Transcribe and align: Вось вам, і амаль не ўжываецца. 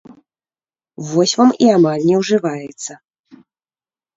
Вось 1.09 1.33
вам, 1.39 1.51
і 1.65 1.69
амаль 1.77 2.07
не 2.09 2.15
ўжываецца. 2.23 2.91